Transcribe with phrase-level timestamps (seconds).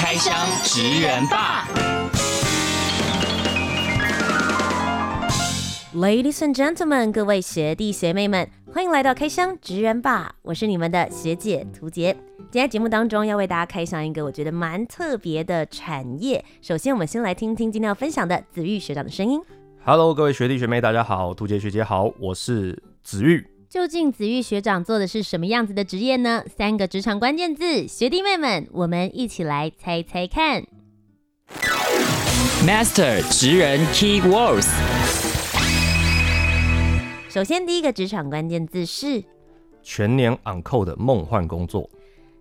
[0.00, 1.66] 开箱职人吧
[5.92, 12.16] ，Ladies and gentlemen，各位学弟学妹们，欢迎来到开箱职人吧，我是你们的学姐涂洁。
[12.48, 16.44] 今天节目当中要为大家开箱一个我觉得蛮特别的产业。
[16.62, 19.40] 首先，我们先来听听今天要分享的子玉学长的声音。
[19.84, 23.44] Hello，各位学弟学妹，大家好，涂洁学姐好，我是子玉。
[23.68, 26.42] 究竟子玉学长做的是什么样子的职业呢？
[26.56, 30.64] 三个职场关键字，学弟妹们，我们一起来猜猜看。
[32.66, 34.70] Master 职人 Key Words。
[37.28, 39.22] 首先，第一个职场关键字是
[39.82, 41.90] 全年 on call 的梦幻工作。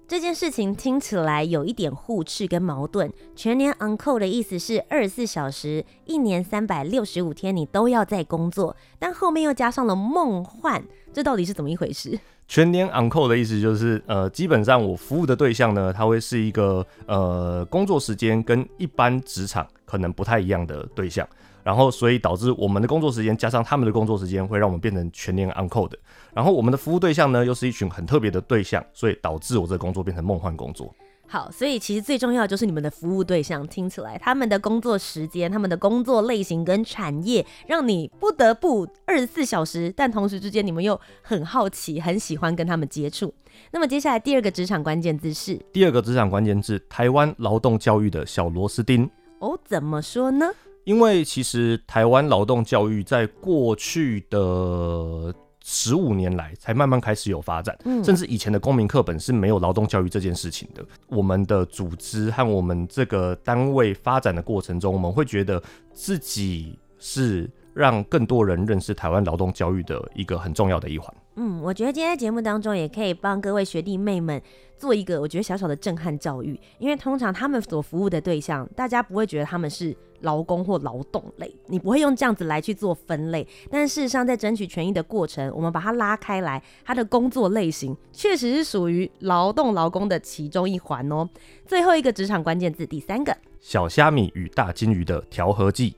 [0.07, 3.11] 这件事情听起来有一点互斥跟矛盾。
[3.35, 12.17] 全年 on call 的意思是二十四小时，一年三百六十五天你都要在工作，但后面又加上了梦幻，这到底是怎么一回事？
[12.47, 21.27] 全年 on call 的意思就是，呃，基本上我服务的对象呢，它会是一个呃工作时间跟一般职场可能不太一样的对象。
[21.65, 25.99] 然后，所以导致我们的工作时间加上他们的工作时间，会让我们变成全年 on call 的。
[26.37, 30.93] 然后，我们的服务对象呢，又是一群很特别的对象，所以导致我这个工作变成梦幻工作。
[31.25, 43.33] 好，所以其实最重要的就是你们的服务对象，听起来他们的工作时间、他们的工作类型跟产业，让你不得不二十四小时，但同时之间你们又很好奇、很喜欢跟他们接触。
[43.71, 49.09] 那么接下来第二个职场关键字是第二个职场关键字：台湾劳动教育的小螺丝钉。
[49.39, 50.45] 哦，怎么说呢？
[50.83, 55.33] 因为其实台湾劳动教育在过去的
[55.69, 60.81] 十五年来才慢慢开始有发展，甚至以前的公民课本是没有劳动教育这件事情的。
[61.09, 65.61] 我们的组织和我们这个单位发展的过程中，我们会觉得
[65.91, 71.13] 自己是让更多人认识台湾劳动教育的一个很重要的一环。
[71.35, 74.41] 嗯，我觉得今天节目当中也可以帮各位学弟妹们
[74.77, 83.47] 做一个我觉得小小的震撼教育，因为通常他们所服务的对象，大家不会觉得他们是劳工或劳动类，你不会用这样子来去做分类。
[83.69, 91.27] 但事实上，在争取权益的过程，我们把它拉开来，它的工作类型确实是属于劳动劳工的其中一环哦。
[91.65, 95.95] 最后一个职场关键字，第三个，小虾米与大金鱼的调和剂。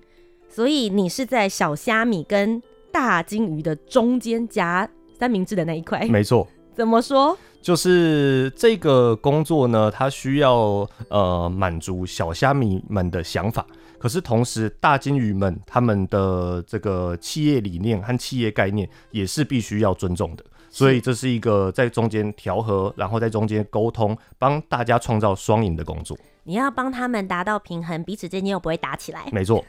[0.49, 6.47] 所以你是在小虾米跟大金鱼的中间夹三明治的那一块，没错。
[6.73, 7.37] 怎么说？
[7.61, 13.67] 就是这个工作呢，它需要呃满足小虾米们的想法，
[13.99, 20.45] 可是同时大金鱼们他们的这个企业理念和企业概念也是必须要尊重的。
[20.71, 26.15] 所以这是一个在中间调和，然后在中间沟通，帮大家创造双赢的工作。
[26.49, 29.29] 你要帮他们达到平衡，彼此之间又不会打起来。
[29.31, 29.63] 没错，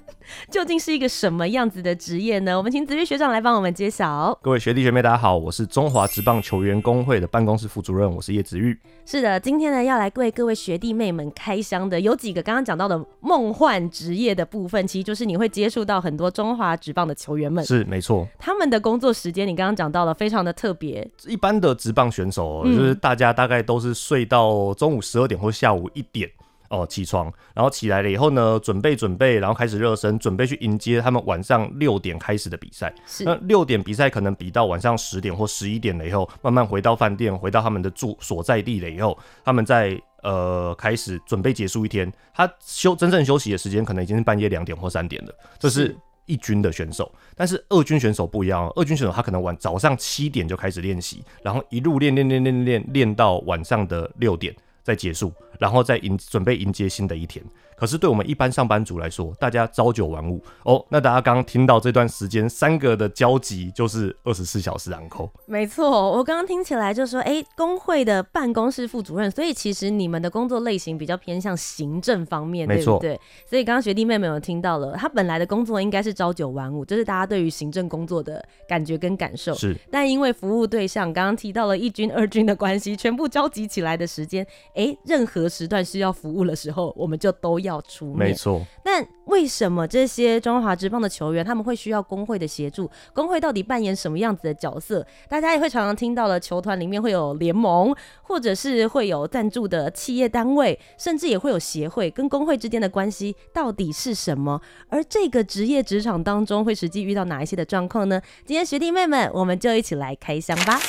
[0.50, 2.56] 究竟是一个什么样子的职业呢？
[2.56, 4.34] 我们请子玉学长来帮我们揭晓。
[4.40, 8.74] 各位学弟学妹，大家好，我是中华职棒球员工会的办公室副主任，我是叶子玉。
[9.04, 17.62] 是的，今天呢要来为各位学弟妹们开箱的有几个刚刚讲到的梦幻职业的部分，其实就是你会接触到很多中华职棒的球员们。
[17.62, 18.26] 是，没错。
[18.38, 21.06] 他们的工作时间，你刚刚讲到了，非常的特别。
[21.26, 26.30] 一般的职棒选手，就是大家大概都是睡到中午十二点或下午一点。
[26.70, 32.94] 哦，起床，然后起来了以后呢，准备准备，然后开始热身，准备去迎接他们晚上六点开始的比赛。
[33.06, 42.10] 是，那六点比赛可能比到晚上十点或十一点了以后，慢慢回到饭店，回到他们的住所在地了以后，他们在呃开始准备结束一天。
[42.32, 45.34] 他休真正休息的时间可能已经是半夜两点或三点了。
[45.58, 55.32] 这是一军的选手，但是二军选手不一样，二军选手他可能晚早上七点就开始练习，然后一路练练练练练练到晚上的六点再结束。
[55.60, 57.44] 然后再迎准备迎接新的一天。
[57.80, 60.84] 可是对我们一般上班族来说，大家朝九晚五哦。
[60.90, 65.30] 那大家刚刚听到这段时间三个的交集，就是二十四小时 on call。
[65.46, 73.18] 没错，我刚刚听起来就说，哎，工会的办公室副主任，所以其实你们的工作类型比较偏向行政方面，对不对？
[73.48, 79.54] 所以刚刚学弟妹妹有听到了，他本来的工作应该是朝九晚五，这、就是大家对于行政工作的感觉跟感受。
[79.54, 88.28] 是，但因为服务对象刚刚提到了一军二军的关系，全部交集起来的时间，哎，任何时段需要服务的时候，我们就都要出面。
[88.28, 88.64] 没错。
[88.86, 92.90] 那为什么这些中华职棒的球员他们会需要工会的协助？
[93.12, 95.06] 工会到底扮演什么样子的角色？
[95.28, 104.58] 大家也会常常听到了，球团里面会有联盟，或者是会有赞助的企业单位，甚至也会有协会，跟工会之间的关系到底是什么？
[104.88, 108.20] 而这个职业职场当中会实际遇到哪一些的状况呢？
[108.46, 110.80] 今天学弟妹们，我们就一起来开箱吧。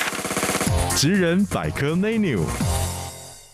[0.96, 2.40] 职人百科 menu，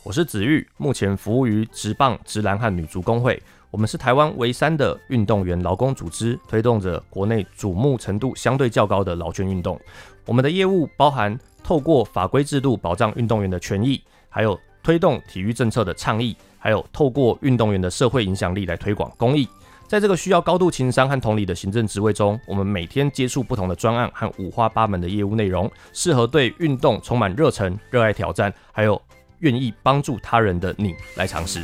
[0.09, 3.39] 我是子玉，目前服务于职棒、职篮和女足工会。
[3.71, 9.79] 我们是台湾唯三的运动员劳工组织，推动着国内瞩目程度相对较高的劳权运动。
[10.25, 19.47] 我们的业务包含透过法规制度保障运动员的权益，还有推动体育政策的倡议，还有透过运动员的社会影响力来推广公益。
[19.87, 29.01] 在这个需要高度情商和同理的行政职位中，我们每天接触不同的专案和五花八门的业务内容，适合对运动充满热忱、热爱挑战，还有
[29.41, 31.63] 愿意帮助他人的你来尝试。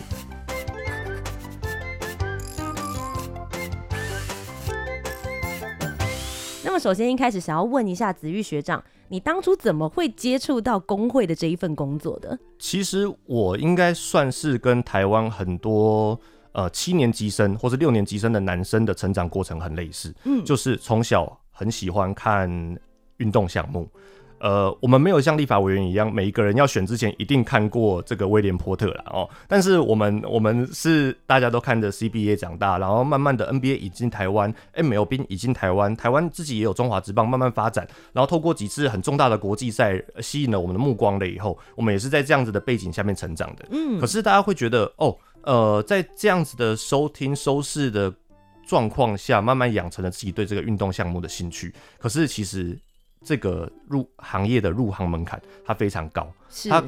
[6.65, 12.37] 那么首先一开始想要问一下子玉学长，你当初怎么会接触到工会的这一份工作的？
[12.59, 16.19] 其实我应该算是跟台湾很多
[16.51, 22.51] 呃七年级生或是六年级生的男生的成长过程很类似，嗯，就是从小很喜欢看
[23.19, 23.89] 运动项目。
[24.45, 29.27] 呃，我们没有像立法委员一样，每一个人要选之前一定看过这个威廉波特了哦。
[29.49, 43.65] 但是我们我们是大家都看着 CBA 长大，然后慢慢的 NBA 引进台湾，MLB 引进台湾，台湾自己也有中华职棒慢慢发展，然后透过几次很重大的国际赛吸引了我们的目光了以后，我们也是在这样子的背景下面成长的。
[43.71, 48.13] 嗯，可是大家会觉得哦，呃，在这样子的收听收视的
[48.67, 51.73] 状况下，慢慢养成了自己对这个运动项目的兴趣。
[51.99, 52.79] 可是其实。
[53.25, 56.85] 这个入行业的入行门槛它非常高，是它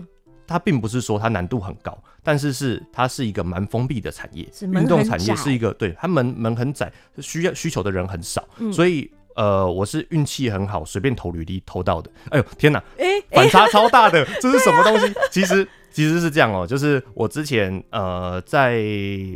[0.46, 12.10] 它并不是说它难度很高，但是是它是一个蛮封闭的产业，运动产业是一个对它门门很窄，需要需求的人很少，嗯、所以呃我是运气很好，随便投履历投到的。
[12.30, 15.12] 哎呦天哪，哎，反差超大的， 这是什么东西？
[15.32, 18.84] 其实其实是这样哦、喔，就是我之前呃在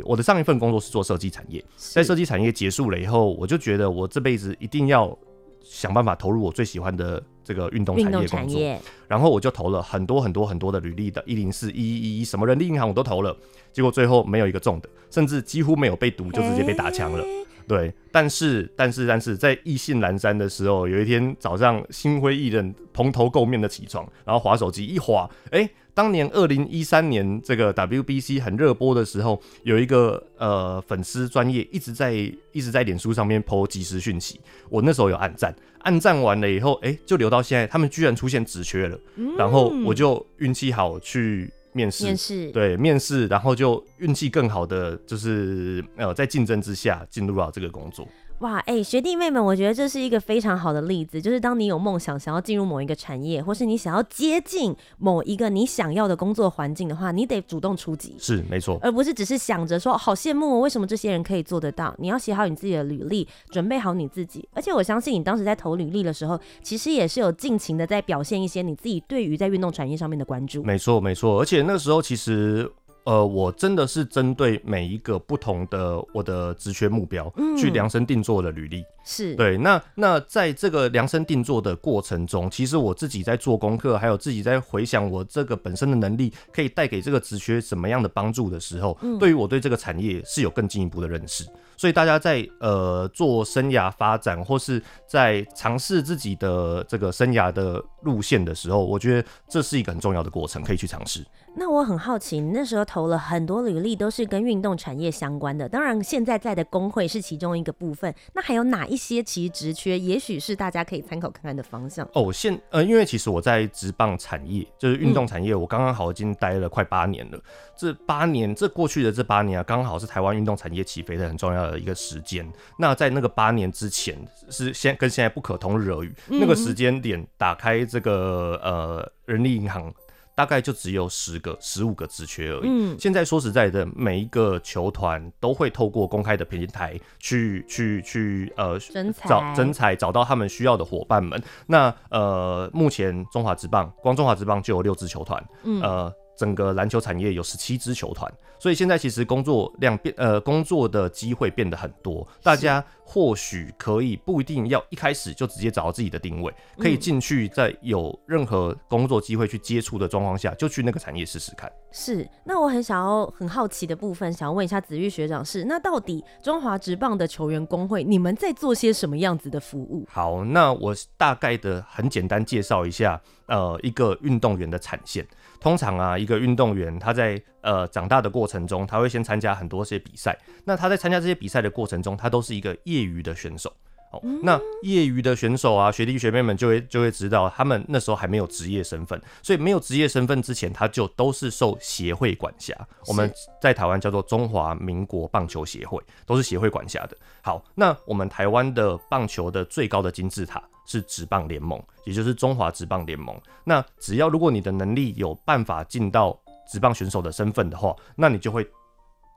[0.05, 5.17] 我的上一份工作是做设计产业，在设计产业结束了以后，我就觉得我这辈子一定要。
[5.63, 8.59] 想办法投入我最喜欢的这个运动产业工作，
[9.07, 13.35] 然后我就投了很多很多很多的履历的，一零四、一一一什么人力银行我都投了，
[13.71, 17.23] 结果最后没有一个中的，甚至几乎没有被读，就直接被打枪了。
[17.67, 25.69] 对，但是但是但是在意兴阑珊的时候，有一天早上心灰意冷、蓬头垢面的起床，然后划手机一划，哎。
[25.93, 34.39] 当年二零一三年这个 WBC 很热播的时候，有一个呃粉丝专业一直在一直在脸书上面 po 即时讯息，
[34.69, 42.51] 我那时候有暗赞，暗赞完了以后，哎、欸，就留到现在，他们居然出现职缺了，嗯、然后我就运气好去面试，面试。
[42.51, 48.07] 对面试，然后就运气更好的就是呃在竞争之下进入到这个工作。
[48.41, 61.93] 哇，哎、欸，学弟妹们，我觉得这是一个非常好的例子，就是当你有梦想，想要进入某一个产业，或是你想要接近某一个你想要的工作环境的话，你得主动出击，是没错，而不是只是想着说好羡慕，为什么这些人可以做得到？
[61.99, 70.63] 你要写好你自己的履历，准备好你自己，而且我相信你当时在投履历的时候，其实也是有尽情的在表现一些你自己对于在运动产业上面的关注。
[70.63, 72.71] 没错，没错，而且那个时候其实。
[73.03, 78.83] 呃，我真的是针对每一个不同的我的职缺目标，嗯，去量身定做的履历。
[79.03, 79.57] 是对。
[79.57, 91.45] 那那在这个量身定做的过程中，其实我自己在做功课，还有自己在回想我这个本身的能力可以带给这个职缺什么样的帮助的时候，嗯，对于我对这个产业是有更进一步的认识。
[91.77, 101.25] 所以大家在呃做生涯发展，或是在尝试自己的这个生涯的路线的时候，我觉得这是一个很重要的过程，可以去尝试。
[101.55, 105.67] 那我很好奇，你那时候投了很多履历，都是跟运动产业相关的。
[105.67, 108.13] 当然，现在在的工会是其中一个部分。
[108.33, 112.07] 那还有哪一些其实职缺，也许是大家可以参考看看的方向？
[112.13, 117.37] 哦，现呃，因为其实我在职棒产业，就是运动产业，我刚刚好已经待了快八年了。
[117.39, 117.43] 嗯、
[117.75, 121.71] 这八年，这过去的这八年啊，刚好是台湾运动产业起飞的很重要的。
[121.71, 122.45] 的一个时间，
[122.77, 124.13] 那在那个八年之前
[124.49, 126.13] 是现跟现在不可同日而语。
[126.27, 129.89] 嗯、那个时间点打开这个呃人力银行，
[130.35, 132.61] 大概就只有十个、十五个职缺而已。
[132.65, 138.79] 嗯、现在说实在的，每一个球团都会透过公开的平台去去去呃
[139.27, 141.41] 找征才，找到他们需要的伙伴们。
[141.67, 146.13] 那呃，目前中华职棒光中华职棒就有六支球团，嗯、呃。
[146.41, 161.71] 整个篮球产业有十七支球团，所以现在其实工作量变呃，工作的机会变得很多，大家或许可以不一定要一开始就直接找到自己的定位，可以进去在有任何工作机会去接触的状况下，就去那个产业试试看。
[161.91, 170.07] 是，那我很想要很好奇的部分，想要问一下子玉学长是，那到底中华职棒的球员工会，你们在做些什么样子的服务？
[170.09, 175.27] 好，那我大概的很简单介绍一下，呃，一个运动员的产线。
[175.59, 180.37] 通常啊，一个运动员他在呃长大的过程中，他会先参加很多些比赛。
[180.63, 183.69] 那他在参加这些比赛的过程中，他都是一个业余的选手。
[184.11, 192.75] 哦，那业余的选手啊，学弟学妹们就会就会知道，他们那时候还没有职业身份，所以没有职业身份之前，他就都是受协会管辖。
[193.07, 197.15] 我们在台湾叫做中华民国棒球协会，都是协会管辖的。
[197.41, 203.33] 好，那我们台湾的棒球的最高的金字塔是职棒联盟，也就是中华职棒联盟。
[203.63, 206.37] 那只要如果你的能力有办法进到
[206.69, 208.67] 职棒选手的身份的话，那你就会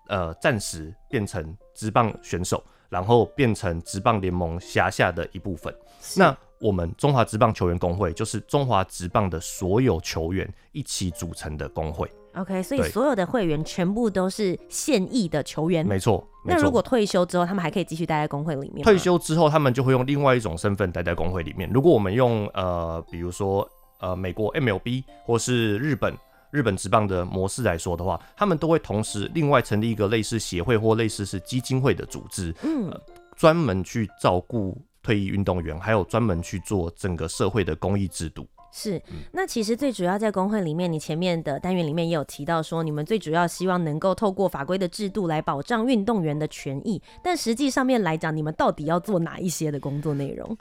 [0.08, 2.60] 呃暂时变成职棒选手。
[2.94, 5.74] 然后变成职棒联盟辖下的一部分。
[6.16, 12.08] 那我们中华职棒球员工会就是中华职棒的所有球员一起组成的工会。
[12.36, 15.84] OK，所以所有的会员全部都是现役的球员。
[15.84, 16.24] 没错。
[16.44, 18.84] 那如果退休之后，他们还可以继续待在工会里面？
[18.84, 21.68] 退休之后，他们就会用另外一种身份待在工会里面。
[21.70, 26.16] 如果我们用呃，比如说呃，美国 MLB 或是日本。
[26.54, 32.96] 日本职棒的模式来说的话，他们都会同时另外成立一个类似协会或类似是基金会的组织，嗯，
[33.34, 38.46] 专门去照顾退役运动员，还有专门去做整个社会的公益制度。
[38.70, 50.56] 是，那其实最主要在工会里面，你前面的单元里面也有提到说，你们最主要希望能够透过法规的制度来保障运动员的权益，但实际上面来讲，你们到底要做哪一些的工作内容？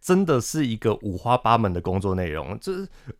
[0.00, 2.72] 真的是一个五花八门的工作内容，这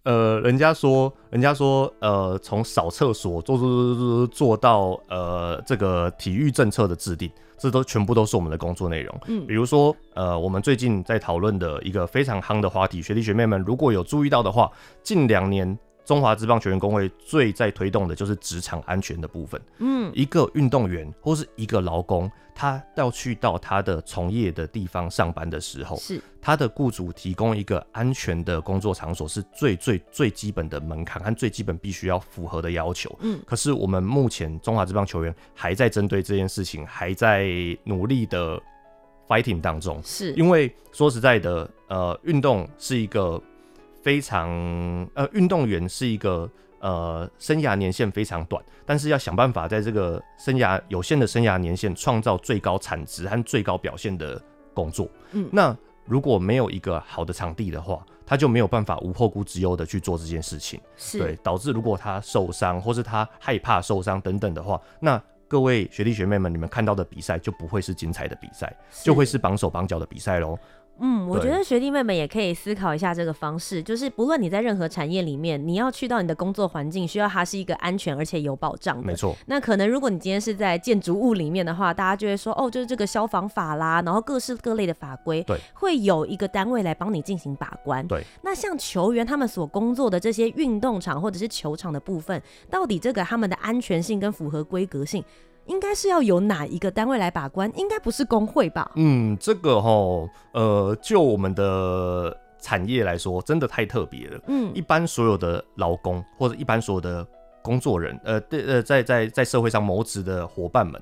[0.05, 9.21] 呃，人家说，人家说，呃，从扫厕所做做做做做到呃这个体育政策的制定，这都全部都是我们的工作内容。
[9.27, 14.71] 嗯，比如说，呃，我们最近在讨论的一个非常夯的话题，学弟学妹们如果有注意到的话，
[15.03, 15.79] 近两年。
[16.09, 19.61] 中华职棒球员工会最在推动的就是职场安全的部分。
[19.77, 33.15] 嗯，一个运动员或是一个劳工，他要去到他的从业的地方上班的时候，是他的雇主提供一个安全的工作场所，是最最最基本的门槛和最基本必须要符合的要求。
[33.21, 37.47] 嗯，可是我们目前中华职棒球员还在针对这件事情，还在
[37.85, 38.59] 努力的
[39.29, 40.01] fighting 当中。
[40.03, 43.39] 是因为说实在的，呃，运动是一个。
[44.03, 44.49] 非常
[45.15, 46.51] 呃，运动员是一个
[46.81, 54.41] 呃，生涯年限非常短，但是要想办法在这个生涯有限的生涯年限创造最高产值和最高表现的
[54.73, 55.09] 工作。
[55.33, 60.81] 嗯，那如果没有一个好的场地的话，他就没有办法无后顾之忧的去做这件事情。
[60.97, 70.57] 是，对，导致如果他受伤或是他害怕受伤等等的话，那各位学弟学妹们，你们看到的比赛就不会是精彩的比赛，就会是绑手绑脚的比赛喽。
[71.01, 79.03] 嗯，我觉得学弟妹们也可以思考一下这个方式，就是不论你在任何产业里面，你要去到你的工作环境，需要它是一个安全而且有保障的。
[79.03, 79.37] 没错。
[79.47, 88.07] 那可能如果你今天是在建筑物里面的话，大家就会说，哦，就是这个消防法啦，然后各式各类的法规，对，会有一个单位来帮你进行把关。
[88.07, 88.25] 对。
[88.43, 95.25] 那像球员他们所工作的这些运动场或者是球场的部分，到底这个他们的安全性跟符合规格性？
[95.69, 97.71] 应该是要由哪一个单位来把关？
[97.77, 98.91] 应该不是工会吧？
[98.97, 99.91] 嗯，这个哈，
[100.53, 104.41] 呃，就我们的产业来说，真的太特别了。
[104.49, 107.27] 嗯，一般所有的劳工或者一般所有的
[107.63, 111.01] 工作人，呃，对，呃，在在在社会上谋职的伙伴们，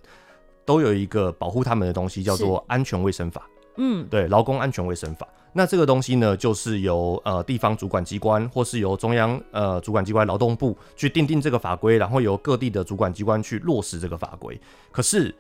[0.64, 3.48] 都有一个保护他们的东西，叫做安全卫生法。
[3.76, 5.26] 嗯，对，劳工安全卫生法。
[5.52, 14.60] 那这个东西呢，就是由呃地方主管机关，或是由中央呃主管机关劳动部去订定这个法规，然后由各地的主管机关去落实这个法规。
[14.92, 15.34] 可是，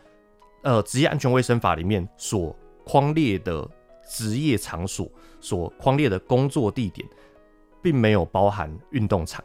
[0.62, 3.68] 呃，职业安全卫生法里面所框列的
[4.08, 5.06] 职业场所，
[5.38, 7.06] 所框列的工作地点，
[7.82, 9.44] 并没有包含运动场。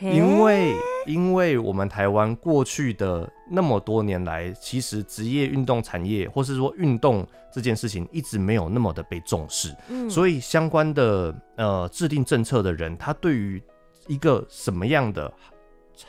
[0.00, 0.74] 因为，
[1.06, 9.74] 因为我们台湾过去的那么多年来，其实职业运动产业，或是说运动这件事情，一直没有那么的被重视。
[9.88, 13.62] 嗯，所以相关的呃制定政策的人，他对于
[14.06, 15.32] 一个什么样的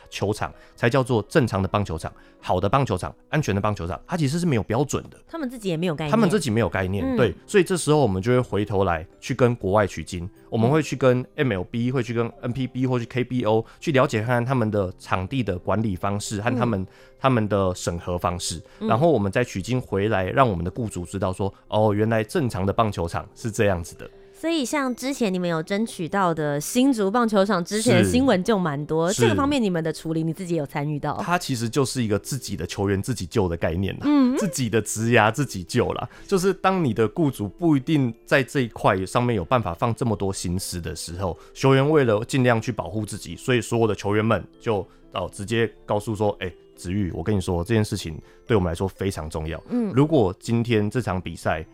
[0.10, 2.12] 球场才叫做正常的棒球场？
[2.39, 5.17] 好的棒球场，安全的棒球场，它其实是没有标准的。
[5.27, 7.03] 他们自己也没有概念，他们自己没有概念。
[7.03, 16.88] 嗯、对，所以这时候我们就会回头来去跟国外取经，我们会去跟 MLB，会去跟 NPB 或去 KBO 去了解看看他们的场地的管理方式和他们、嗯、
[17.20, 24.10] 他们的审核方式，然后我们再取经回来，让我们的雇主知道说，哦，原来正常的棒球场是这样子的。
[24.39, 31.17] 所以像之前你们有争取到的新竹棒球场之前的新闻就蛮多，这个方面你们的处理你自己有参与到？
[31.24, 36.08] 它其实就是一个自己的球员自己救的概念啦，嗯，自己的职涯自己救啦。
[36.27, 46.56] 就是当你的雇主不一定在这一块上面有办法放这么多心思的时候，球员为了尽量去保护自己，所以所有的球员们就哦直接告诉说，哎、欸。
[46.77, 49.60] 子玉，我跟你说这件事情对我们来说非常重要。
[49.70, 51.65] 嗯，如果今天这场比赛，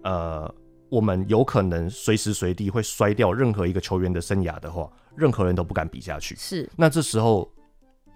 [0.00, 0.50] 呃，
[0.88, 6.36] 我们有可能随时随地会摔掉任何一个球员的生涯的话，任何人都不敢比下去。
[6.36, 7.50] 是，那这时候，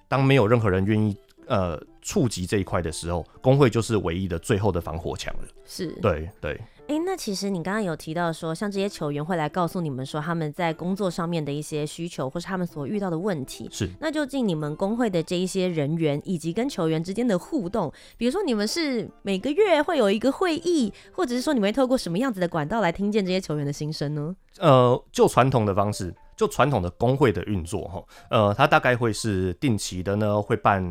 [0.09, 1.17] 当没有任何人愿意
[1.51, 5.49] 呃触及这一块的时候，工会就是唯一的最后的防火墙了。
[5.67, 6.59] 是，对对。
[6.87, 13.69] 哎、欸，那其实你刚刚有提到说，像这些球员会来告诉你们说他们在工作上面的一些需求，或是他们所遇到的问题。
[13.71, 24.35] 是，那究竟你们工会的这一些人员以及跟球员之间的互动，比如说你们是每个月会有一个会议，或者是说你们会透过什么样子的管道来听见这些球员的心声呢？
[24.59, 26.13] 呃，就传统的方式。
[26.41, 30.83] 就传统的工会的运作哈，呃，它大概会是定期的呢，会办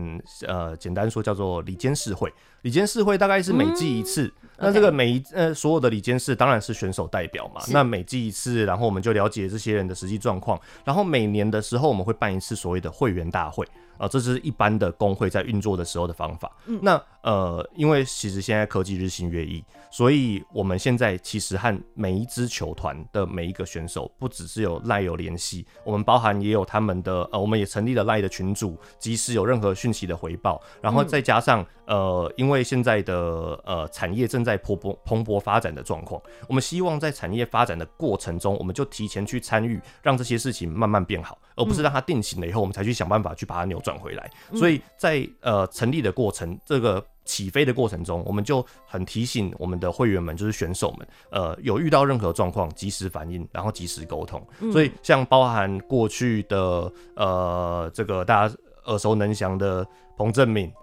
[0.45, 2.31] 呃，简单说叫做里监事会。
[2.61, 7.59] 里监事会大概是每季一次，嗯、那这个每一呃所有的里监事当然是选手代表嘛。
[7.71, 10.61] 那每季一次，然后我们就了解这些人的实际状况。
[10.85, 13.67] 然后每年的时候，我们会办一次所谓的会员大会
[13.99, 16.51] 啊、呃，这是一般的工会在运作的时候的方法。
[16.65, 44.29] 嗯、那呃，因为其实现在科技日新月异，所以我们现在其实和每一支球团的每一个选手，不只是有赖有联系，我们包含也有他们的呃，我们也成立了赖的群组，即使有任何讯息的回报，然后再加上、嗯、呃，因为现在的呃产业正在蓬勃蓬勃发展的状况，我们希望在产业发展的过程中，我们就提前去参与，让这些事情慢慢变好，而不是让它定型了以后，我们才去想办法去把它扭转回来。
[44.53, 47.05] 所以在呃成立的过程这个。
[47.25, 54.43] 起飞的过程中，我们就很提醒我们的会员们，就是选手们，呃，有遇到任何状况，及时反应，然后及时沟通。
[54.61, 54.71] 嗯。
[54.71, 58.55] 所以，像包含过去的呃，这个大家
[58.85, 59.85] 耳熟能详的
[60.17, 60.73] 彭正敏、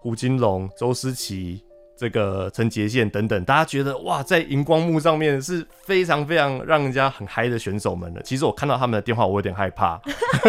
[0.00, 1.63] 胡金龙、周思齐。
[1.96, 8.22] 这个陈杰宪等等，大家觉得哇，在荧光幕上面是非常非常让人家很嗨的选手们了。
[8.22, 10.00] 其实我看到他们的电话，我有点害怕，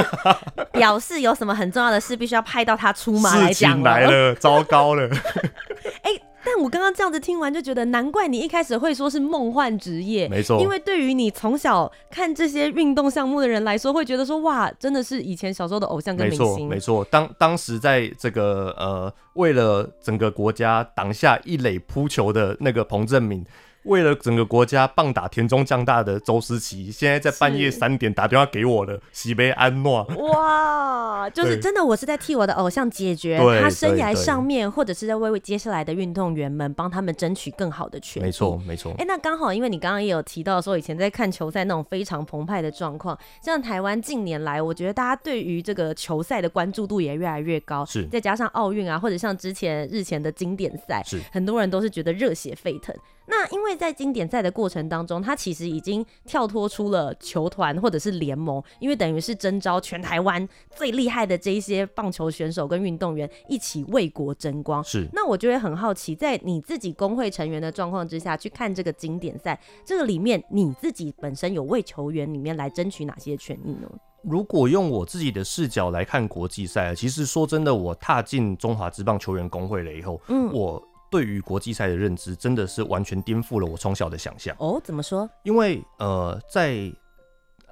[0.73, 3.81] 表示有什么很重要的事，必须要派到他出马来讲。
[3.81, 5.07] 来了，糟糕了。
[6.01, 6.21] 哎、欸。
[6.45, 10.61] 但我刚刚这样子听完就觉得，难怪你一开始会说是梦幻职业，没错。
[10.61, 16.45] 因为对于你从小看这些运动项目的人来说，会觉得说哇，真的是以前小时候的偶像跟明星。
[16.45, 17.03] 没错，没错。
[17.05, 23.43] 当当时在这个呃，为了整个国家挡下一垒扑球的那个彭政闵。
[23.85, 30.03] 为了整个国家棒打田中将大的周思齐，现在在半夜三点打电话给我了，喜悲安诺。
[30.17, 38.25] 哇，就是真的，我是在替我的偶像解决他生涯上面，或者是在为为接下来的运动员们帮他们争取更好的权利。
[38.25, 38.91] 没错，没错。
[38.93, 47.85] 哎、欸，那刚好，因为你刚刚也有提到说，以前在看球赛那种非常澎湃的状况，像台湾近年来，我觉得大家对于这个球赛的关注度也越来越高。
[47.85, 52.95] 是，再加上奥运啊，或者像之前日前的经典赛，是很多人都是觉得热血沸腾。
[53.27, 64.83] 那因为在经典赛的过程当中，他其实已经跳脱出了球团或者是联盟，因为等于是征召全台湾最厉害的这一些棒球选手跟运动员一起为国争光。
[64.83, 73.89] 是，那我就会很好奇，在你自己工会成员的状况之下去看这个经典赛，这个里面你自己本身有为球员里面来争取哪些权益呢？
[74.21, 80.81] 如果用我自己的视角来看国际赛，其实说真的，我踏进中华职棒球员工会了以后，嗯，我。
[81.09, 84.55] 对于国际赛的认知，真的是完全颠覆了我从小的想象。
[84.59, 85.29] 哦，怎么说？
[85.43, 86.91] 因为呃，在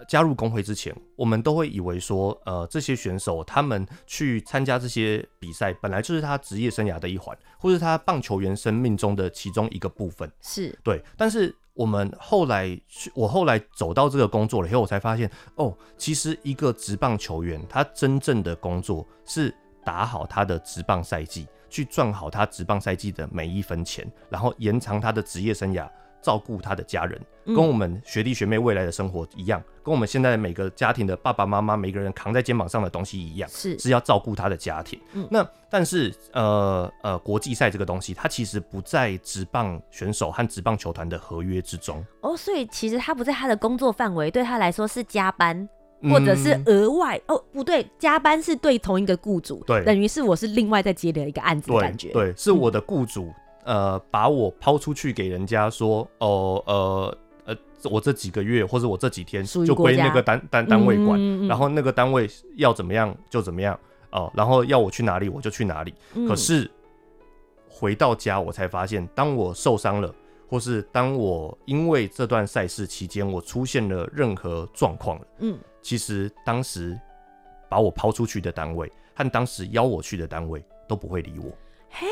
[0.07, 10.29] 加入工会之前，我们都会以为说，呃，这些选手他们去参加这些比赛，本来就是他职业生涯的一环，或是他棒球员生命中的其中一个部分。
[10.41, 11.01] 是对。
[11.15, 19.53] 但是我们后来去，我后来走到这个工作了以后，我才发现，哦，其实一个职棒球员，他真正的工作是
[19.85, 21.47] 打好他的职棒赛季。
[21.73, 25.89] 去赚好他职棒赛季的每一分钱，然后延长他的职业生涯，
[26.21, 35.01] 照顾他的家人，跟我们学弟学妹未来的生活一样，嗯、跟我们现在每个家庭的爸爸妈妈每个人扛在肩膀上的东西一样，是是要照顾他的家庭。
[35.13, 42.05] 嗯、那但是呃呃，国际赛这个东西，它其实不在职棒选手和职棒球团的合约之中。
[42.21, 45.67] 哦，所以其实他不在他的工作范围，对他来说是加班。
[46.09, 53.33] 或者是额外、嗯、哦，不对，加班是对同一个雇主，对，等于是我是另外再接的一个案子的感觉，对，对，是我的雇主，
[53.65, 57.55] 嗯、呃，把我抛出去给人家说，哦，呃，呃，
[57.89, 63.73] 我这几个月或者我这几天就归那个单单单位管，然后那个单位要怎么样就怎么样，
[64.11, 66.69] 哦、呃，然后要我去哪里我就去哪里，嗯、可是
[67.69, 70.13] 回到家我才发现，当我受伤了。
[70.45, 76.99] 或是当我因为这段赛事期间我出现了任何状况了，嗯，其实当时
[77.69, 81.51] 把我抛出去的单位和当时邀我去的单位都不会理我。
[81.89, 82.07] 嘿，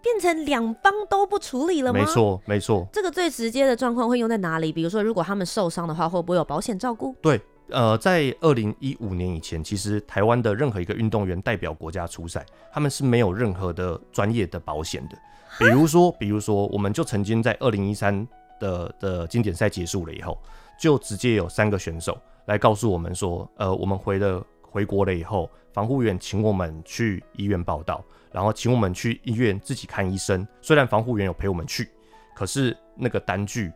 [0.00, 1.98] 变成两方都不处理了吗？
[1.98, 2.86] 没错，没错。
[2.92, 4.70] 这个最直接的状况会用在哪里？
[4.70, 7.14] 比如说，如果他们受伤的话，会不会有保险照顾？
[7.20, 15.16] 对，呃，在二零一五年以前，其实台湾的任何一个运动员代表国家出赛，他们是没有任何的专业的保险的。
[15.58, 18.26] 比如说，比如说，我们就曾经在二零一三
[18.60, 20.38] 的的经典赛结束了以后，
[20.78, 30.46] 就直接有三个选手来告诉我们说，呃，我们回了回国了以后，防护员请我们去医院报道，然后请我们去医院自己看医生。
[30.60, 31.90] 虽然防护员有陪我们去，
[32.34, 33.72] 可是那个单据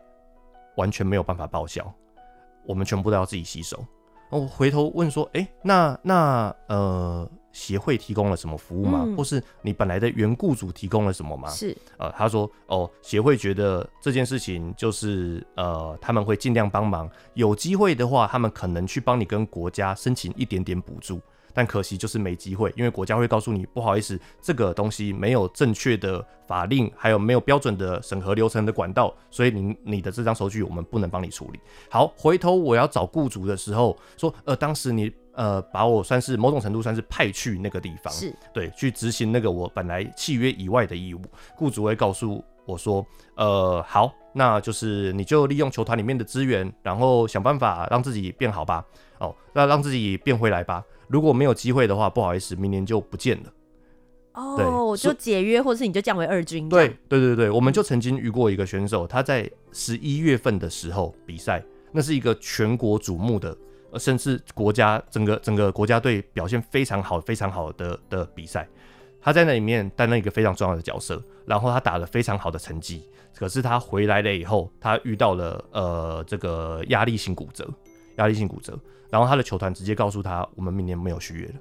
[0.76, 1.92] 完全没有办法报销，
[2.66, 3.78] 我们全部都要自己吸收。
[4.30, 7.30] 我回头问说，哎、那那呃。
[7.52, 9.04] 协会提供了什么服务吗？
[9.06, 11.48] 嗯、或是你本来的原雇主提供了什么吗？
[11.50, 21.20] 是，呃，他说，哦，协会觉得这件事情就是，呃，他们会尽量帮忙，有机会的话，他们可能去帮你跟国家申请一点点补助。
[21.54, 31.58] 但可惜就是没机会，因为国家会告诉你，不好意思，这个东西没有正确的法令，还有没有标准的审核流程的管道，所以你你的这张收据我们不能帮你处理。
[31.90, 41.22] 好，回头我要找雇主的时候，说，呃，当时你呃把我算是某种程度算是派去那个地方，是对，去执行那个我本来契约以外的义务，
[41.54, 48.84] 雇主会告诉我说，呃，好，那就是你就利用球团里面的资源，然后想办法让自己变好吧，
[49.20, 50.82] 哦，那让自己变回来吧。
[51.06, 53.52] 如果没有机会的话，不好意思，明年就不见了。
[54.34, 56.68] 哦，对，就解约，或者是你就降为二军。
[56.68, 63.56] 对，对，对，对，我们就曾经遇过一个选手，他在十一月份的时候比赛，那是一个全国瞩目的，
[63.96, 68.68] 甚至国家整个整个国家队表现非常好、非常好的的比赛，
[69.20, 73.08] 他在那里面担任一个非常重要的角色，然后他打了非常好的成绩。
[73.34, 77.68] 可是他回来了以后，他遇到了呃这个压力性骨折，
[78.16, 78.78] 压力性骨折。
[79.10, 81.54] 然后他的球团直接告诉他，我们明年没有续约了。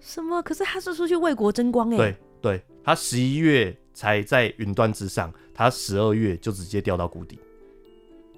[0.00, 0.40] 什么？
[0.42, 1.96] 可是他是出去为国争光哎。
[1.96, 7.40] 对对，他十一月才在云端之上，他十二月就直接掉到谷底。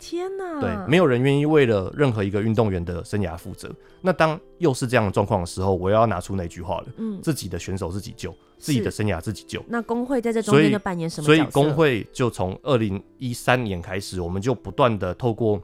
[0.00, 0.60] 天哪！
[0.60, 3.70] 对，没有人愿意为了任何一个运动员的生涯负责。
[4.00, 9.62] 那当又是这样的状况的时候，我要拿出那句话了：嗯，自己的选手自己救，自己的生涯自己救。
[9.68, 15.60] 那工会在这中间就扮演什么所以工会就从二零一三年开始，我们就不断的透过。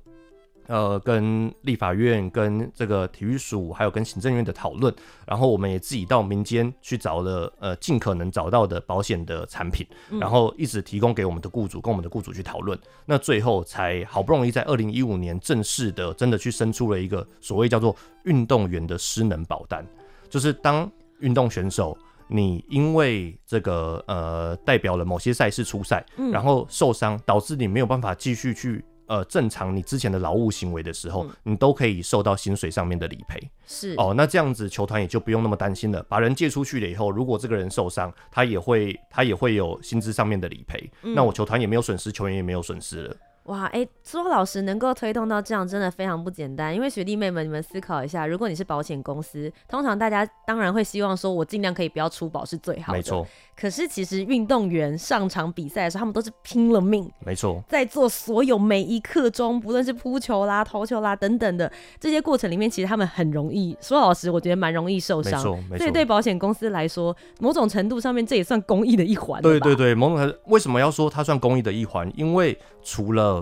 [0.69, 4.93] 呃，跟立法院、跟这个体育署，还有跟行政院的讨论，
[5.27, 9.87] 然后我们也自己到民间去找了，呃，尽可能找到的保险的产品，
[10.21, 19.87] 然后一直提供给我们的雇主，跟我们的雇主去讨论，那最后才好不容易在二零一五年正式的，真的去生出了一个所谓叫做运动员的失能保单，
[20.29, 28.85] 就是当运动选手你因为这个呃代表了某些赛事出赛，然后受伤，导致你没有办法继续去。
[29.07, 33.41] 呃，正常你之前的劳务行为的时候，嗯、你都可以受到薪水上面的理赔。
[33.67, 36.03] 是哦，那这样子球团也就不用那么担心了。
[36.09, 40.91] 把人借出去了以后，如果这个人受伤，他也会他也会有薪资上面的理赔。
[41.03, 43.17] 嗯、那我球团也没有损失，球员也没有损失了。
[43.47, 46.75] 哇，哎、欸，苏老师能够推动到这样，真的非常不简单。
[46.75, 52.99] 因为学弟妹们，你们思考一下，如果你是保险公司，通常大家当然会希望说，我尽量可以不要出保是最好的。
[52.99, 53.27] 没错。
[53.57, 57.11] 可是其实运动员上场比赛的时候，他们都是拼了命。
[57.25, 57.63] 没错。
[57.69, 63.75] 在做所有每一刻钟，不论是扑球啦、投球啦等等的这些过程里面，其实他们很容易。
[63.81, 65.39] 苏老师，我觉得蛮容易受伤。
[65.39, 65.79] 没错，没错。
[65.79, 69.41] 所以对保险公司来说，某种程度上面，这也算公益的一环。
[69.41, 72.13] 对对对，某种程度，为什么要说它算公益的一环？
[72.15, 73.36] 因为除了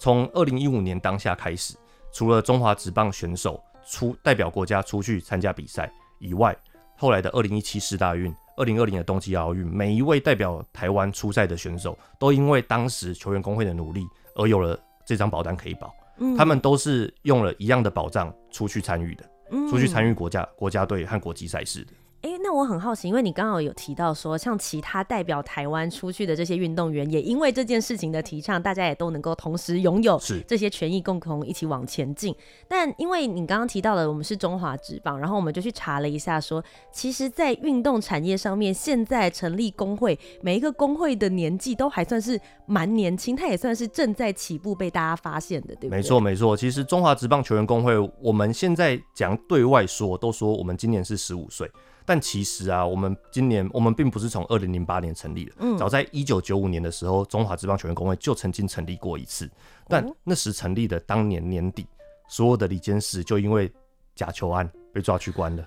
[0.00, 1.76] 从二零一五年当下开始，
[2.10, 6.56] 除了中华职棒选手出代表国家出去参加比赛以外，
[6.96, 15.94] 后来的二零一七世大运、二零二零的冬季奥运，每一位代表台湾出赛的选手，都因为当时球员工会的努力而有了这张保单可以保。
[16.16, 19.24] 嗯，他们都是用了一样的保障出去参与的，
[19.68, 21.92] 出去参与国家国家队和国际赛事的。
[22.22, 32.34] 哎、欸，那我很好奇，因为你刚好有提到说，像其他代表台湾出去的这些运动员，也因为这件事情的提倡，大家也都能够同时拥有这些权益，共同一起往前进。
[32.68, 45.96] 但因为你刚刚提到了，我们是中华职棒，然后我们就去查了一下说，说其实，在运动产业上面，现在成立工会，每一个工会的年纪都还算是蛮年轻，它也算是正在起步被大家发现的，对不对？
[45.96, 46.54] 没错，没错。
[46.54, 51.66] 其实中华职棒球员工会，我们现在讲对外说，都说我们今年是十五岁。
[52.10, 59.48] 但其实啊，我们今年我们并不是从二零零八年成立的，嗯，早在一九九五年的时候，中华职棒球员工会就曾经成立过一次，
[59.86, 61.86] 但那时成立的当年年底，
[62.28, 63.72] 所有的李监事就因为
[64.16, 65.64] 假球案被抓去关了。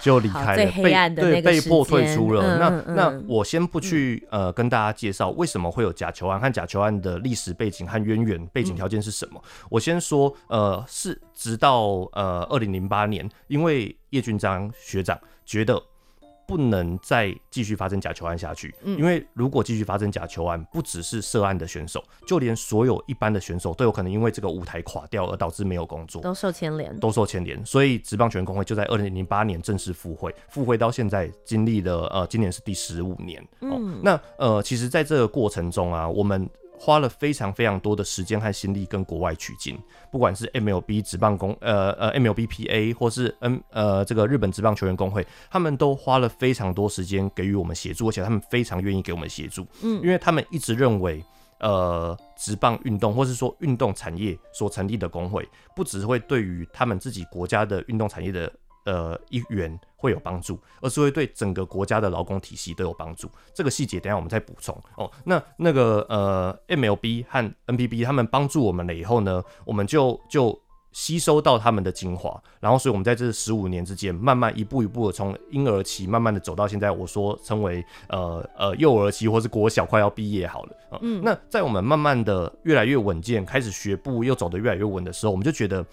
[0.00, 2.42] 就离开了，被对被迫退出了。
[2.42, 9.40] 嗯、那、嗯、那我先不去呃跟大家介绍为什么会有假球案和假球案的历史背景和渊源，背景条件是什么。
[9.42, 15.82] 嗯、我先说呃是直到呃二零零八年，因为叶俊章学长觉得。
[16.48, 27.64] 不能再继续发生假球案下去，因为如果继续发生假球案，不只是涉案的选手，就连所有一般的选手都有可能因为这个舞台垮掉而导致没有工作，都受牵连，都受牵连。
[27.66, 33.46] 所以职棒球员工会就在二零零八年正式复会，复会到现在经历了呃，今年是第十五年。
[33.60, 36.48] 哦，那呃，其实在这个过程中啊，我们。
[36.78, 39.78] 花了非常非常多的时间和心力跟国外取经，
[40.10, 51.24] 不管是 MLB 职棒工呃呃 MLBPA 或是 N 呃这个日本职棒球员工会，他们都花了非常多时间给予我们协助，而且他们非常愿意给我们协助，嗯，因为他们一直认为，
[51.60, 58.50] 呃，职棒运动或是说运动产业所成立的工会，不只会对于他们自己国家的运动产业的。
[58.84, 63.28] 呃，一员会有帮助，而是会对整个国家的劳工体系都有帮助。
[63.52, 65.10] 这个细节等一下我们再补充哦。
[65.24, 70.56] 那那个呃，MLB 和 NPB 他们帮助我们了以后呢，我们就就
[70.92, 80.72] 吸收到他们的精华，然后所以我们在这十五年之间，慢慢一步一步的从婴儿期慢慢的走到现在，我说称为呃呃幼儿期或是国小快要毕业好了。
[80.90, 85.84] 哦、嗯，那在我们慢慢的越来越稳健，开始学步又走得越来越稳的时候，我们就觉得。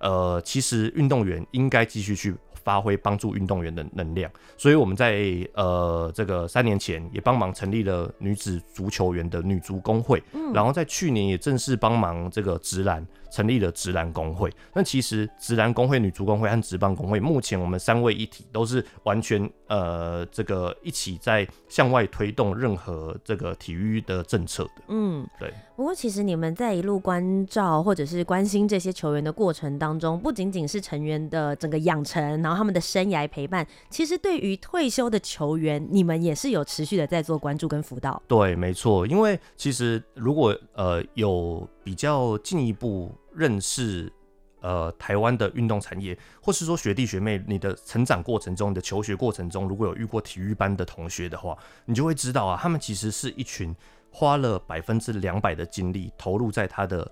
[0.00, 13.06] 呃，其实运动员应该继续去发挥帮助运动员的能量，所以我们在呃这个三年前也帮忙成立了女子足球员的女足工会，嗯，然后在去年也正式帮忙这个直男。
[13.34, 24.82] 成立了直男工会，那其实直男工会、女足工会和直棒工会，目前我们三位一体，都是完全呃这个一起在向外推动任何这个体育的政策的。
[24.86, 25.52] 嗯，对。
[25.76, 38.22] 不过其实你们在一路关照或者是关心这些球员的过程当中，不仅仅是成员的整个养成，然后他们的生涯陪伴，其实对于退休的球员，你们也是有持续的在做关注跟辅导。
[38.28, 39.06] 对，没错。
[39.06, 43.10] 因为其实如果呃有比较进一步。
[43.36, 44.12] 认识
[44.60, 53.74] 呃台湾的运动产业，或是说学弟学妹，你的成长过程中，你的求学过程中，如果有遇过体育班的同学的话，你就会知道啊，他们其实是一群
[54.14, 57.10] 花了百分之两百的精力投入在他的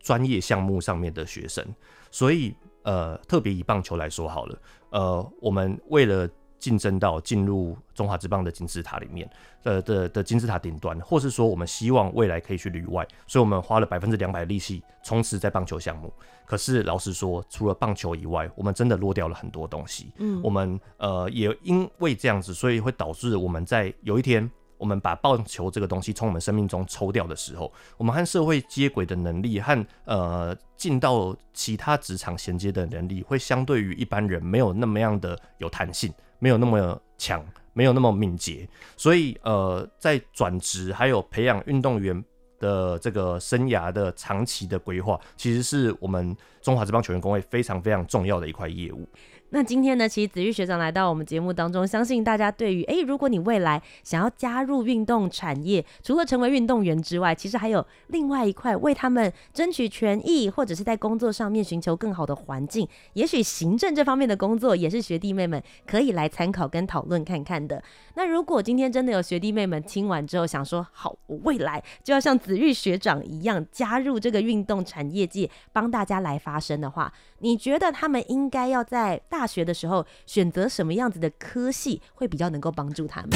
[0.00, 1.64] 专业项目上面的学生。
[2.10, 4.58] 所以呃，特别以棒球来说好了，
[4.90, 9.30] 呃，我们为了竞争到进入中华之棒的金字塔里面，
[9.62, 16.12] 呃的的金字塔顶端，或是说我们希望未来可以去旅外，所以我们花了百分之两百的力气冲刺在棒球项目。
[16.44, 20.12] 可是老实说，除了棒球以外，我们真的落掉了很多东西。
[20.18, 24.48] 嗯，我们呃也因为这样子，所以会导致我们在有一天，
[24.82, 36.12] 我们把棒球这个东西从我们生命中抽掉的时候，我们和社会接轨的能力和呃进到其他职场衔接的能力，会相对于一般人没有那么样的有弹性。
[36.40, 37.40] 没有那么强，
[37.72, 42.20] 没有那么敏捷，所以呃，在转职还有培养运动员
[42.58, 49.08] 的这个生涯的长期的规划，其实是我们中华职棒球员工会非常非常重要的一块业务。
[49.54, 67.82] 那今天呢，其实子玉学长来到我们节目当中，相信大家对于，诶，如果你未来想要加入运动产业，除了成为运动员之外，其实还有另外一块为他们争取权益，或者是在工作上面寻求更好的环境，也许行政这方面的工作也是学弟妹们可以来参考跟讨论看看的。
[68.14, 77.12] 那如果今天真的有学弟妹们听完之后想说，好，我未来就要像子玉学长一样加入这个运动产业界，帮大家来发声的话，
[77.44, 83.30] 你觉得他们应该要在大大学的时候选择什么样子的科系会比较能够帮助他们？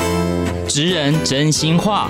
[0.68, 2.08] 职人真心话。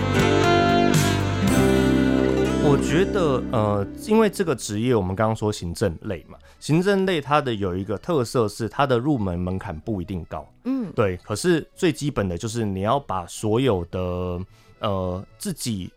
[2.62, 11.16] 我觉得，呃，因为这个职业，我们刚刚说行政类嘛，行政类它的有一个特色是它的入门门槛不一定高，嗯，对。
[11.24, 14.38] 可是最基本的就是你要把所有的
[14.80, 15.90] 呃自己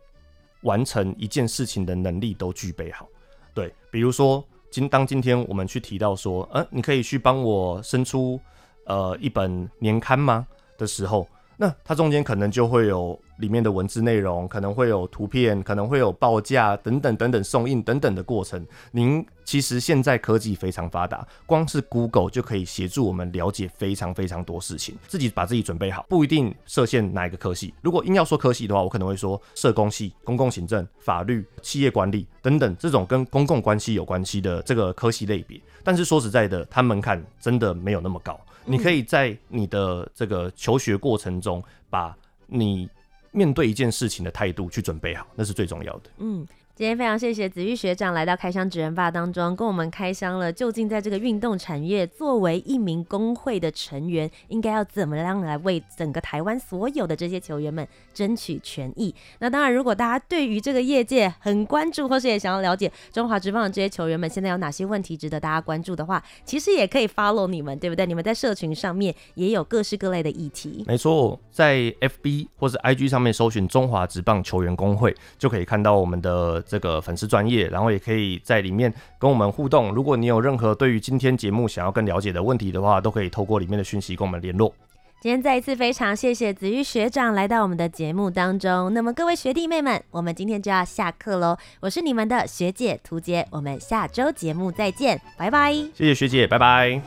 [0.62, 3.06] 完成一件事情的能力都具备好，
[3.54, 4.42] 对，比如说。
[4.70, 8.40] 今当今天我们去提到说，呃，你可以去帮我生出
[8.86, 10.48] 呃一本年刊吗？
[10.78, 11.28] 的时候，
[11.58, 13.20] 那它中间可能就会有。
[13.40, 18.66] 里面的文字内容可能会有图片，可能会有报价等等等等送印等等的过程。
[18.92, 24.96] 您其实现在科技非常发达，光是 Google 就可以协助我们了解非常非常多事情。
[25.08, 27.74] 自己把自己准备好，不一定设限哪一个科系。
[27.82, 35.60] 如果硬要说科系的话，我可能会说社工系、公共行政、法律、企业管理等等这种跟公共关系有关系的这个科系类别。
[35.84, 38.40] 但是说实在的，它门槛真的没有那么高。
[38.66, 42.88] 你可以在你的这个求学过程中，把你
[43.32, 46.10] 面对一件事情的态度去准备好，那是最重要的。
[46.18, 46.48] 嗯。
[46.80, 59.14] 今天非常谢谢子玉学长来到开箱职人吧当中，跟我们开箱了究竟在这个运动产业，作为一名工会的成员，应该要怎么样来为整个台湾所有的这些球员们争取权益。
[59.40, 68.06] 那当然，如果大家对于这个业界很关注，或是也想要了解中华职棒的这些球员们现在有哪些问题值得大家关注的话，其实也可以 follow 你们，对不对？
[68.06, 70.86] 你们在社群上面也有各式各类的议题。
[70.88, 76.64] 没错，在 FB 或是 IG 上面搜寻中华职棒球员工会，就可以看到我们的。
[76.70, 79.92] 这个粉丝专业，然后也可以在里面跟我们互动。
[79.94, 84.74] 如果你有任何对于今天节目想要更了解的问题的话，都可以透过里面的讯息跟我们联络。
[85.22, 88.94] 今天再一次非常谢谢子玉学长来到我们的节目当中。
[88.94, 91.58] 那么各位学弟妹们，我们今天就要下课喽。
[91.82, 95.74] 我是你们的学姐涂杰，我们下周节目再见，拜拜。
[95.74, 97.02] 谢谢学姐，拜拜。